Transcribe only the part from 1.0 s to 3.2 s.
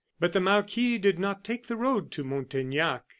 not take the road to Montaignac.